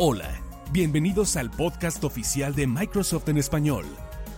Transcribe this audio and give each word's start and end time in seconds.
Hola, 0.00 0.40
bienvenidos 0.70 1.36
al 1.36 1.50
podcast 1.50 2.04
oficial 2.04 2.54
de 2.54 2.68
Microsoft 2.68 3.28
en 3.30 3.36
español, 3.36 3.84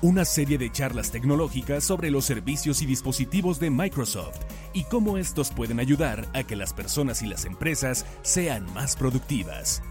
una 0.01 0.25
serie 0.25 0.57
de 0.57 0.73
charlas 0.73 1.11
tecnológicas 1.11 1.85
sobre 1.85 2.11
los 2.11 2.25
servicios 2.25 2.81
y 2.81 2.87
dispositivos 2.87 3.61
de 3.61 3.69
Microsoft 3.69 4.39
y 4.73 4.85
cómo 4.85 5.19
estos 5.19 5.51
pueden 5.51 5.79
ayudar 5.79 6.27
a 6.33 6.45
que 6.45 6.57
las 6.57 6.73
personas 6.73 7.21
y 7.21 7.27
las 7.27 7.45
empresas 7.45 8.07
sean 8.23 8.73
más 8.73 8.97
productivas. 8.97 9.83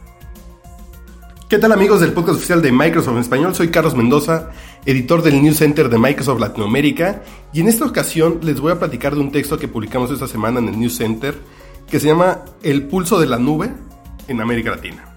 ¿Qué 1.48 1.60
tal 1.60 1.72
amigos 1.72 2.02
del 2.02 2.14
podcast 2.14 2.38
oficial 2.38 2.64
de 2.64 2.72
Microsoft 2.72 3.14
en 3.14 3.22
español? 3.22 3.54
Soy 3.54 3.70
Carlos 3.70 3.96
Mendoza, 3.96 4.50
editor 4.88 5.22
del 5.22 5.40
News 5.40 5.58
Center 5.58 5.88
de 5.88 6.00
Microsoft 6.00 6.40
Latinoamérica 6.40 7.22
y 7.54 7.62
en 7.62 7.68
esta 7.68 7.86
ocasión 7.86 8.40
les 8.42 8.60
voy 8.60 8.72
a 8.72 8.80
platicar 8.80 9.14
de 9.14 9.22
un 9.22 9.32
texto 9.32 9.60
que 9.60 9.68
publicamos 9.68 10.10
esta 10.10 10.28
semana 10.28 10.58
en 10.58 10.70
el 10.70 10.80
News 10.80 10.98
Center 10.98 11.40
que 11.88 12.00
se 12.00 12.08
llama 12.08 12.40
El 12.64 12.88
pulso 12.88 13.20
de 13.20 13.28
la 13.28 13.38
nube 13.38 13.72
en 14.28 14.42
América 14.42 14.72
Latina. 14.72 15.09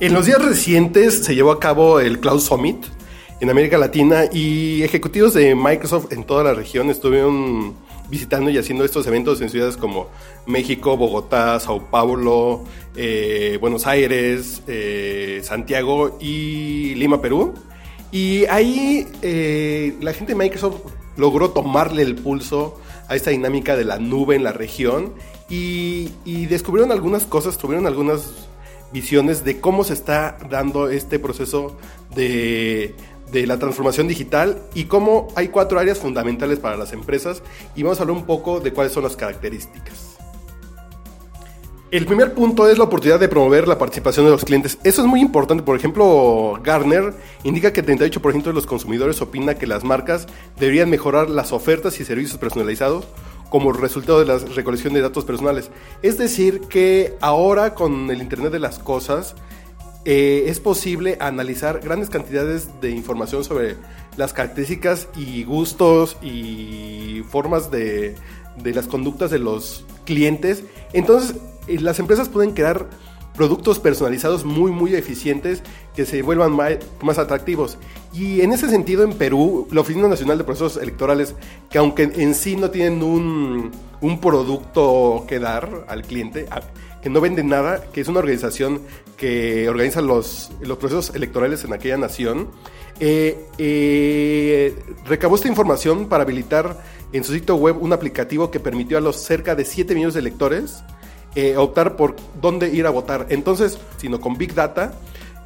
En 0.00 0.14
los 0.14 0.26
días 0.26 0.40
recientes 0.40 1.24
se 1.24 1.34
llevó 1.34 1.50
a 1.50 1.58
cabo 1.58 1.98
el 1.98 2.20
Cloud 2.20 2.38
Summit 2.38 2.86
en 3.40 3.50
América 3.50 3.78
Latina 3.78 4.26
y 4.32 4.84
ejecutivos 4.84 5.34
de 5.34 5.56
Microsoft 5.56 6.12
en 6.12 6.22
toda 6.22 6.44
la 6.44 6.54
región 6.54 6.88
estuvieron 6.88 7.74
visitando 8.08 8.48
y 8.48 8.58
haciendo 8.58 8.84
estos 8.84 9.08
eventos 9.08 9.40
en 9.40 9.50
ciudades 9.50 9.76
como 9.76 10.06
México, 10.46 10.96
Bogotá, 10.96 11.58
Sao 11.58 11.90
Paulo, 11.90 12.62
eh, 12.94 13.58
Buenos 13.60 13.88
Aires, 13.88 14.62
eh, 14.68 15.40
Santiago 15.42 16.16
y 16.20 16.94
Lima, 16.94 17.20
Perú. 17.20 17.54
Y 18.12 18.46
ahí 18.46 19.04
eh, 19.22 19.96
la 20.00 20.12
gente 20.12 20.34
de 20.34 20.38
Microsoft 20.38 20.92
logró 21.16 21.50
tomarle 21.50 22.02
el 22.02 22.14
pulso 22.14 22.80
a 23.08 23.16
esta 23.16 23.30
dinámica 23.30 23.76
de 23.76 23.84
la 23.84 23.98
nube 23.98 24.36
en 24.36 24.44
la 24.44 24.52
región 24.52 25.14
y, 25.50 26.10
y 26.24 26.46
descubrieron 26.46 26.92
algunas 26.92 27.24
cosas, 27.24 27.58
tuvieron 27.58 27.88
algunas 27.88 28.47
visiones 28.92 29.44
de 29.44 29.60
cómo 29.60 29.84
se 29.84 29.94
está 29.94 30.38
dando 30.48 30.88
este 30.88 31.18
proceso 31.18 31.76
de, 32.14 32.94
la 33.32 33.58
transformación 33.58 34.08
digital 34.08 34.62
y 34.74 34.84
cómo 34.84 35.28
hay 35.36 35.48
cuatro 35.48 35.78
áreas 35.78 35.98
fundamentales 35.98 36.58
para 36.58 36.76
las 36.76 36.92
empresas 36.92 37.42
y 37.76 37.82
vamos 37.82 37.98
a 37.98 38.02
hablar 38.02 38.16
un 38.16 38.24
poco 38.24 38.60
de 38.60 38.72
cuáles 38.72 38.92
son 38.92 39.04
las 39.04 39.16
características. 39.16 40.16
El 41.90 42.04
primer 42.04 42.34
punto 42.34 42.68
es 42.68 42.76
la 42.76 42.84
oportunidad 42.84 43.18
de 43.18 43.28
promover 43.28 43.66
la 43.66 43.78
participación 43.78 44.26
de 44.26 44.32
los 44.32 44.44
clientes. 44.44 44.78
Eso 44.84 45.00
es 45.00 45.08
muy 45.08 45.22
importante. 45.22 45.62
Por 45.62 45.74
ejemplo, 45.74 46.60
Garner 46.62 47.14
indica 47.44 47.72
que 47.72 47.80
el 47.80 47.86
38% 47.86 48.42
de 48.42 48.52
los 48.52 48.66
consumidores 48.66 49.22
opina 49.22 49.54
que 49.54 49.66
las 49.66 49.84
marcas 49.84 50.26
deberían 50.60 50.90
mejorar 50.90 51.30
las 51.30 51.50
ofertas 51.50 51.98
y 51.98 52.04
servicios 52.04 52.36
personalizados 52.36 53.06
como 53.50 53.72
resultado 53.72 54.20
de 54.20 54.26
la 54.26 54.38
recolección 54.38 54.94
de 54.94 55.00
datos 55.00 55.24
personales. 55.24 55.70
Es 56.02 56.18
decir, 56.18 56.60
que 56.62 57.16
ahora 57.20 57.74
con 57.74 58.10
el 58.10 58.20
Internet 58.20 58.52
de 58.52 58.58
las 58.58 58.78
Cosas 58.78 59.34
eh, 60.04 60.44
es 60.46 60.60
posible 60.60 61.16
analizar 61.20 61.80
grandes 61.80 62.10
cantidades 62.10 62.80
de 62.80 62.90
información 62.90 63.44
sobre 63.44 63.76
las 64.16 64.32
características 64.32 65.08
y 65.16 65.44
gustos 65.44 66.16
y 66.22 67.22
formas 67.28 67.70
de, 67.70 68.14
de 68.56 68.74
las 68.74 68.86
conductas 68.86 69.30
de 69.30 69.38
los 69.38 69.84
clientes. 70.04 70.64
Entonces, 70.92 71.36
eh, 71.66 71.80
las 71.80 71.98
empresas 71.98 72.28
pueden 72.28 72.52
crear 72.52 72.88
productos 73.38 73.78
personalizados 73.78 74.44
muy, 74.44 74.72
muy 74.72 74.96
eficientes 74.96 75.62
que 75.94 76.04
se 76.04 76.22
vuelvan 76.22 76.52
más, 76.52 77.18
atractivos. 77.18 77.78
Y 78.12 78.40
en 78.40 78.52
ese 78.52 78.68
sentido, 78.68 79.04
en 79.04 79.12
Perú, 79.12 79.68
la 79.70 79.80
Oficina 79.80 80.08
Nacional 80.08 80.38
de 80.38 80.44
Procesos 80.44 80.76
Electorales, 80.76 81.36
que 81.70 81.78
aunque 81.78 82.02
en 82.02 82.34
sí 82.34 82.56
no 82.56 82.70
tienen 82.70 83.00
un, 83.04 83.70
un 84.00 84.20
producto 84.20 85.24
que 85.28 85.38
dar 85.38 85.86
al 85.86 86.02
cliente, 86.02 86.46
que 87.00 87.10
no 87.10 87.20
venden 87.20 87.48
nada, 87.48 87.84
que 87.92 88.00
es 88.00 88.08
una 88.08 88.18
organización 88.18 88.80
que 89.16 89.68
organiza 89.68 90.02
los, 90.02 90.50
los 90.60 90.76
procesos 90.78 91.14
electorales 91.14 91.62
en 91.64 91.72
aquella 91.72 91.96
nación, 91.96 92.48
eh, 92.98 93.46
eh, 93.58 94.76
recabó 95.06 95.36
esta 95.36 95.46
información 95.46 96.08
para 96.08 96.24
habilitar 96.24 96.82
en 97.12 97.22
su 97.22 97.32
sitio 97.32 97.54
web 97.54 97.80
un 97.80 97.92
aplicativo 97.92 98.50
que 98.50 98.58
permitió 98.58 98.98
a 98.98 99.00
los 99.00 99.14
cerca 99.14 99.54
de 99.54 99.64
7 99.64 99.94
millones 99.94 100.14
de 100.14 100.20
electores 100.20 100.82
eh, 101.34 101.56
optar 101.56 101.96
por 101.96 102.16
dónde 102.40 102.68
ir 102.74 102.86
a 102.86 102.90
votar. 102.90 103.26
Entonces, 103.28 103.78
sino 103.98 104.20
con 104.20 104.36
Big 104.36 104.54
Data, 104.54 104.94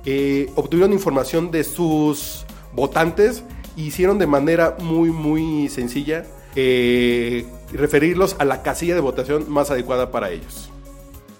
eh, 0.04 0.50
obtuvieron 0.54 0.92
información 0.92 1.50
de 1.50 1.64
sus 1.64 2.44
votantes 2.72 3.44
y 3.76 3.86
hicieron 3.86 4.18
de 4.18 4.26
manera 4.26 4.76
muy, 4.80 5.10
muy 5.10 5.68
sencilla 5.68 6.24
eh, 6.54 7.46
referirlos 7.72 8.36
a 8.38 8.44
la 8.44 8.62
casilla 8.62 8.94
de 8.94 9.00
votación 9.00 9.50
más 9.50 9.70
adecuada 9.70 10.10
para 10.10 10.30
ellos. 10.30 10.70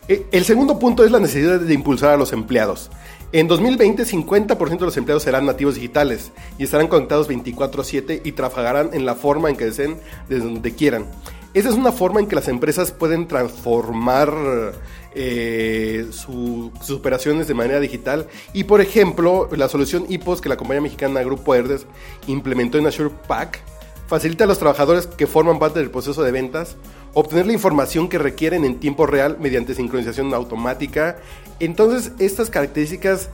El 0.08 0.44
segundo 0.44 0.78
punto 0.78 1.04
es 1.04 1.10
la 1.12 1.20
necesidad 1.20 1.60
de 1.60 1.72
impulsar 1.72 2.10
a 2.10 2.16
los 2.16 2.32
empleados. 2.32 2.91
En 3.34 3.48
2020, 3.48 4.04
50% 4.04 4.78
de 4.78 4.84
los 4.84 4.97
empleados 4.98 5.22
serán 5.22 5.47
nativos 5.47 5.76
digitales 5.76 6.32
y 6.59 6.64
estarán 6.64 6.88
conectados 6.88 7.28
24/7 7.28 8.20
y 8.22 8.32
trabajarán 8.32 8.91
en 8.92 9.06
la 9.06 9.14
forma 9.14 9.48
en 9.48 9.56
que 9.56 9.64
deseen, 9.64 9.97
desde 10.28 10.44
donde 10.44 10.74
quieran. 10.74 11.06
Esa 11.54 11.68
es 11.68 11.74
una 11.74 11.92
forma 11.92 12.20
en 12.20 12.26
que 12.26 12.36
las 12.36 12.48
empresas 12.48 12.92
pueden 12.92 13.28
transformar 13.28 14.32
eh, 15.14 16.06
sus 16.10 16.90
operaciones 16.90 17.46
de 17.46 17.54
manera 17.54 17.80
digital. 17.80 18.26
Y 18.52 18.64
por 18.64 18.80
ejemplo, 18.80 19.48
la 19.54 19.68
solución 19.68 20.06
IPOS 20.08 20.41
que 20.41 20.48
la 20.48 20.56
compañía 20.56 20.80
mexicana 20.80 21.22
Grupo 21.22 21.54
Herdes 21.54 21.86
implementó 22.26 22.78
en 22.78 22.86
Azure 22.86 23.10
Pack 23.28 23.60
facilita 24.06 24.44
a 24.44 24.46
los 24.46 24.58
trabajadores 24.58 25.06
que 25.06 25.26
forman 25.26 25.58
parte 25.58 25.78
del 25.78 25.91
proceso 25.91 26.22
de 26.22 26.32
ventas 26.32 26.76
obtener 27.14 27.46
la 27.46 27.54
información 27.54 28.08
que 28.08 28.18
requieren 28.18 28.64
en 28.64 28.78
tiempo 28.78 29.06
real 29.06 29.38
mediante 29.41 29.74
sincronización 29.74 30.34
automática. 30.34 31.18
Entonces, 31.60 32.12
estas 32.18 32.50
características 32.50 33.30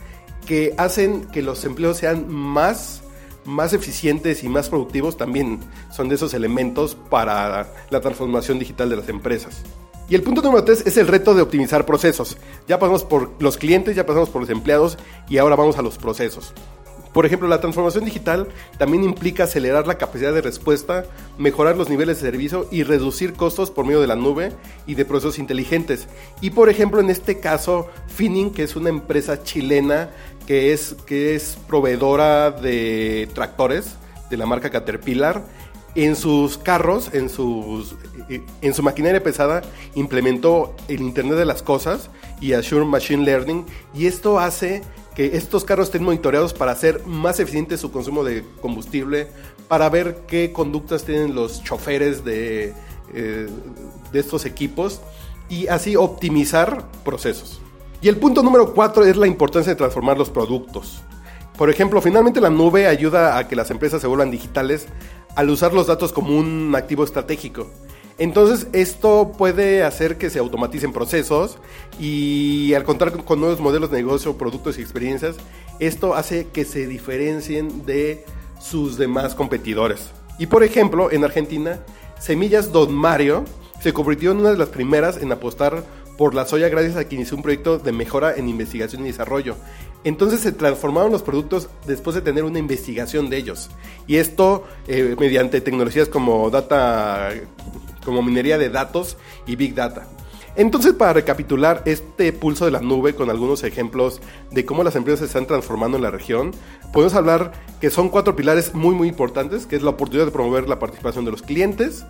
que 0.46 0.74
hacen 0.78 1.24
que 1.26 1.42
los 1.42 1.64
empleos 1.64 1.98
sean 1.98 2.28
más 2.28 3.02
más 3.48 3.72
eficientes 3.72 4.44
y 4.44 4.48
más 4.48 4.68
productivos 4.68 5.16
también 5.16 5.60
son 5.90 6.08
de 6.08 6.14
esos 6.14 6.34
elementos 6.34 6.94
para 6.94 7.72
la 7.90 8.00
transformación 8.00 8.58
digital 8.58 8.90
de 8.90 8.96
las 8.96 9.08
empresas. 9.08 9.62
Y 10.08 10.14
el 10.14 10.22
punto 10.22 10.40
número 10.40 10.64
tres 10.64 10.84
es 10.86 10.96
el 10.96 11.06
reto 11.06 11.34
de 11.34 11.42
optimizar 11.42 11.84
procesos. 11.84 12.38
Ya 12.66 12.78
pasamos 12.78 13.04
por 13.04 13.32
los 13.40 13.58
clientes, 13.58 13.96
ya 13.96 14.06
pasamos 14.06 14.30
por 14.30 14.40
los 14.42 14.50
empleados 14.50 14.96
y 15.28 15.38
ahora 15.38 15.56
vamos 15.56 15.76
a 15.78 15.82
los 15.82 15.98
procesos. 15.98 16.54
Por 17.12 17.26
ejemplo, 17.26 17.48
la 17.48 17.60
transformación 17.60 18.04
digital 18.04 18.48
también 18.78 19.02
implica 19.02 19.44
acelerar 19.44 19.86
la 19.86 19.98
capacidad 19.98 20.32
de 20.32 20.42
respuesta, 20.42 21.04
mejorar 21.38 21.76
los 21.76 21.88
niveles 21.88 22.18
de 22.18 22.30
servicio 22.30 22.68
y 22.70 22.82
reducir 22.82 23.32
costos 23.32 23.70
por 23.70 23.84
medio 23.86 24.00
de 24.00 24.06
la 24.06 24.16
nube 24.16 24.52
y 24.86 24.94
de 24.94 25.04
procesos 25.04 25.38
inteligentes. 25.38 26.06
Y 26.40 26.50
por 26.50 26.68
ejemplo, 26.68 27.00
en 27.00 27.10
este 27.10 27.40
caso, 27.40 27.88
Finning, 28.08 28.50
que 28.52 28.62
es 28.62 28.76
una 28.76 28.90
empresa 28.90 29.42
chilena 29.42 30.10
que 30.48 30.72
es, 30.72 30.96
que 31.04 31.34
es 31.34 31.58
proveedora 31.66 32.50
de 32.50 33.28
tractores 33.34 33.96
de 34.30 34.38
la 34.38 34.46
marca 34.46 34.70
Caterpillar, 34.70 35.44
en 35.94 36.16
sus 36.16 36.56
carros, 36.56 37.10
en, 37.12 37.28
sus, 37.28 37.96
en 38.30 38.72
su 38.72 38.82
maquinaria 38.82 39.22
pesada, 39.22 39.60
implementó 39.94 40.74
el 40.88 41.02
Internet 41.02 41.36
de 41.36 41.44
las 41.44 41.62
Cosas 41.62 42.08
y 42.40 42.54
Azure 42.54 42.86
Machine 42.86 43.26
Learning, 43.26 43.66
y 43.92 44.06
esto 44.06 44.40
hace 44.40 44.80
que 45.14 45.36
estos 45.36 45.66
carros 45.66 45.88
estén 45.88 46.02
monitoreados 46.02 46.54
para 46.54 46.72
hacer 46.72 47.04
más 47.04 47.40
eficiente 47.40 47.76
su 47.76 47.92
consumo 47.92 48.24
de 48.24 48.42
combustible, 48.62 49.28
para 49.68 49.90
ver 49.90 50.22
qué 50.26 50.50
conductas 50.50 51.04
tienen 51.04 51.34
los 51.34 51.62
choferes 51.62 52.24
de, 52.24 52.72
eh, 53.12 53.48
de 54.12 54.18
estos 54.18 54.46
equipos 54.46 55.02
y 55.50 55.66
así 55.66 55.94
optimizar 55.94 56.86
procesos. 57.04 57.60
Y 58.00 58.08
el 58.08 58.16
punto 58.16 58.42
número 58.42 58.72
cuatro 58.74 59.04
es 59.04 59.16
la 59.16 59.26
importancia 59.26 59.72
de 59.72 59.76
transformar 59.76 60.16
los 60.16 60.30
productos. 60.30 61.02
Por 61.56 61.68
ejemplo, 61.68 62.00
finalmente 62.00 62.40
la 62.40 62.50
nube 62.50 62.86
ayuda 62.86 63.36
a 63.36 63.48
que 63.48 63.56
las 63.56 63.72
empresas 63.72 64.00
se 64.00 64.06
vuelvan 64.06 64.30
digitales 64.30 64.86
al 65.34 65.50
usar 65.50 65.74
los 65.74 65.88
datos 65.88 66.12
como 66.12 66.36
un 66.36 66.72
activo 66.76 67.02
estratégico. 67.02 67.66
Entonces 68.18 68.68
esto 68.72 69.32
puede 69.36 69.82
hacer 69.82 70.18
que 70.18 70.30
se 70.30 70.38
automaticen 70.38 70.92
procesos 70.92 71.58
y 71.98 72.74
al 72.74 72.84
contar 72.84 73.12
con 73.24 73.40
nuevos 73.40 73.60
modelos 73.60 73.90
de 73.90 73.98
negocio, 73.98 74.36
productos 74.36 74.78
y 74.78 74.82
experiencias, 74.82 75.36
esto 75.80 76.14
hace 76.14 76.46
que 76.48 76.64
se 76.64 76.86
diferencien 76.86 77.84
de 77.86 78.24
sus 78.60 78.96
demás 78.96 79.34
competidores. 79.34 80.10
Y 80.38 80.46
por 80.46 80.62
ejemplo, 80.62 81.10
en 81.10 81.24
Argentina, 81.24 81.80
Semillas 82.20 82.72
Don 82.72 82.92
Mario 82.92 83.44
se 83.80 83.92
convirtió 83.92 84.32
en 84.32 84.38
una 84.38 84.50
de 84.50 84.58
las 84.58 84.68
primeras 84.68 85.16
en 85.18 85.30
apostar 85.30 85.84
por 86.18 86.34
la 86.34 86.44
soya 86.44 86.68
gracias 86.68 86.96
a 86.96 87.08
que 87.08 87.14
inició 87.14 87.36
un 87.36 87.44
proyecto 87.44 87.78
de 87.78 87.92
mejora 87.92 88.34
en 88.34 88.48
investigación 88.48 89.02
y 89.02 89.06
desarrollo. 89.06 89.56
Entonces 90.04 90.40
se 90.40 90.52
transformaron 90.52 91.12
los 91.12 91.22
productos 91.22 91.70
después 91.86 92.14
de 92.14 92.22
tener 92.22 92.44
una 92.44 92.58
investigación 92.58 93.30
de 93.30 93.38
ellos. 93.38 93.70
Y 94.06 94.16
esto 94.16 94.64
eh, 94.88 95.16
mediante 95.18 95.60
tecnologías 95.60 96.08
como 96.08 96.50
data 96.50 97.30
como 98.04 98.22
minería 98.22 98.58
de 98.58 98.68
datos 98.68 99.16
y 99.46 99.56
big 99.56 99.74
data. 99.74 100.08
Entonces, 100.56 100.92
para 100.94 101.12
recapitular 101.12 101.82
este 101.84 102.32
pulso 102.32 102.64
de 102.64 102.72
la 102.72 102.80
nube 102.80 103.14
con 103.14 103.30
algunos 103.30 103.62
ejemplos 103.62 104.20
de 104.50 104.64
cómo 104.64 104.82
las 104.82 104.96
empresas 104.96 105.20
se 105.20 105.26
están 105.26 105.46
transformando 105.46 105.98
en 105.98 106.02
la 106.02 106.10
región, 106.10 106.50
podemos 106.92 107.14
hablar 107.14 107.52
que 107.80 107.90
son 107.90 108.08
cuatro 108.08 108.34
pilares 108.34 108.74
muy 108.74 108.94
muy 108.94 109.06
importantes, 109.06 109.66
que 109.66 109.76
es 109.76 109.82
la 109.82 109.90
oportunidad 109.90 110.26
de 110.26 110.32
promover 110.32 110.68
la 110.68 110.80
participación 110.80 111.24
de 111.26 111.30
los 111.30 111.42
clientes, 111.42 112.06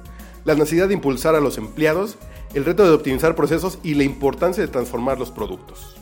la 0.47 0.55
necesidad 0.55 0.89
de 0.89 0.95
impulsar 0.95 1.35
a 1.35 1.41
los 1.41 1.59
empleados, 1.59 2.17
el 2.55 2.65
reto 2.65 2.85
de 2.85 2.91
optimizar 2.91 3.35
procesos 3.35 3.79
y 3.83 3.95
la 3.95 4.05
importancia 4.05 4.65
de 4.65 4.73
transformar 4.73 5.19
los 5.19 5.31
productos. 5.31 5.98